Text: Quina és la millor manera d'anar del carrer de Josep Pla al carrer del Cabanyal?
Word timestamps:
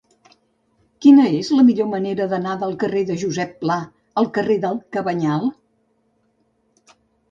Quina 1.05 1.25
és 1.39 1.51
la 1.57 1.65
millor 1.67 1.91
manera 1.91 2.27
d'anar 2.33 2.57
del 2.65 2.75
carrer 2.85 3.05
de 3.11 3.21
Josep 3.27 3.55
Pla 3.63 3.79
al 4.25 4.33
carrer 4.41 4.61
del 4.67 4.85
Cabanyal? 4.99 5.51